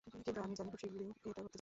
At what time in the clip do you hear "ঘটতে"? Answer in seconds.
1.09-1.27